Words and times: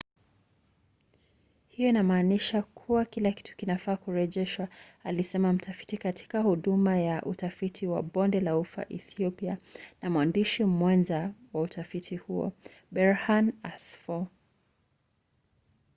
hiyo 1.67 1.89
inammanisha 1.89 2.61
kuwa 2.61 3.05
kila 3.05 3.31
kitu 3.31 3.57
kinafaa 3.57 3.97
kurejeshwa 3.97 4.67
alisema 5.03 5.53
mtafiti 5.53 5.97
katika 5.97 6.39
huduma 6.41 6.97
ya 6.97 7.21
utafiti 7.23 7.87
wa 7.87 8.03
bonde 8.03 8.39
la 8.39 8.57
ufa 8.57 8.85
ethiopia 8.89 9.57
na 10.01 10.09
mwandishi 10.09 10.63
mwenza 10.63 11.33
wa 11.53 11.61
utafiti 11.61 12.17
huo 12.17 12.53
berhane 12.91 13.53
asfaw 13.63 14.25